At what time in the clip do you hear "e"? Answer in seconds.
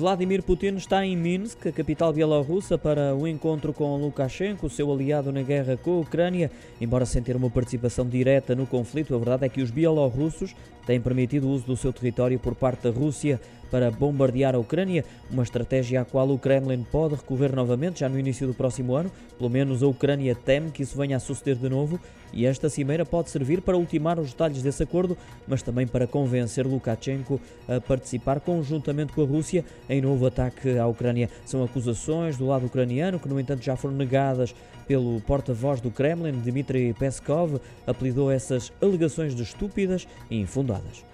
22.32-22.46, 40.28-40.40